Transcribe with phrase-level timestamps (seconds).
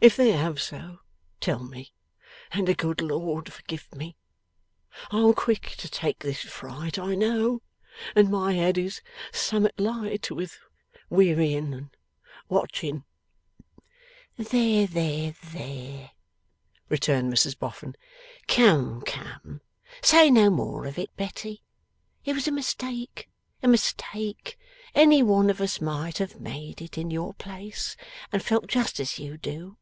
[0.00, 1.00] If they have so,
[1.40, 1.92] tell me,
[2.52, 4.16] and the good Lord forgive me!
[5.10, 7.62] I'm quick to take this fright, I know,
[8.14, 9.00] and my head is
[9.32, 10.56] summ'at light with
[11.10, 11.90] wearying and
[12.48, 13.02] watching.'
[14.36, 16.12] 'There, there, there!'
[16.88, 17.96] returned Mrs Boffin.
[18.46, 19.62] 'Come, come!
[20.00, 21.60] Say no more of it, Betty.
[22.24, 23.28] It was a mistake,
[23.64, 24.60] a mistake.
[24.94, 27.96] Any one of us might have made it in your place,
[28.32, 29.76] and felt just as you do.